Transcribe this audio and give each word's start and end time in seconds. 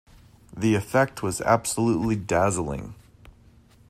The 0.57 0.73
effect 0.73 1.21
was 1.21 1.41
absolutely 1.41 2.15
dazzling. 2.15 2.95